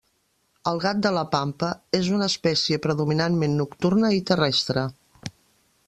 [0.69, 1.69] El gat de la pampa
[1.99, 4.89] és una espècie predominantment nocturna i terrestre.